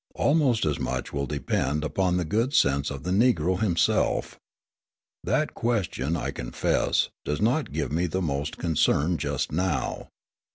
Almost 0.15 0.65
as 0.65 0.79
much 0.79 1.13
will 1.13 1.27
depend 1.27 1.83
upon 1.83 2.17
the 2.17 2.25
good 2.25 2.55
sense 2.55 2.89
of 2.89 3.03
the 3.03 3.11
Negro 3.11 3.59
himself. 3.59 4.39
That 5.23 5.53
question, 5.53 6.17
I 6.17 6.31
confess, 6.31 7.09
does 7.23 7.39
not 7.39 7.71
give 7.71 7.91
me 7.91 8.07
the 8.07 8.19
most 8.19 8.57
concern 8.57 9.19
just 9.19 9.51
now. 9.51 10.07